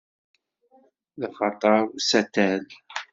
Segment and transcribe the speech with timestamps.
[1.19, 2.63] D axatar usatal.